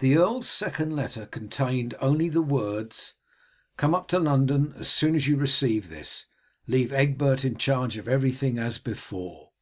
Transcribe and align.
The 0.00 0.16
earl's 0.16 0.48
second 0.48 0.96
letter 0.96 1.26
contained 1.26 1.94
only 2.00 2.28
the 2.28 2.42
words: 2.42 3.14
"Come 3.76 3.94
up 3.94 4.08
to 4.08 4.18
London 4.18 4.74
as 4.76 4.88
soon 4.90 5.14
as 5.14 5.28
you 5.28 5.36
receive 5.36 5.90
this. 5.90 6.26
Leave 6.66 6.92
Egbert 6.92 7.44
in 7.44 7.56
charge 7.56 7.96
of 7.96 8.08
everything 8.08 8.58
as 8.58 8.78
before." 8.78 9.52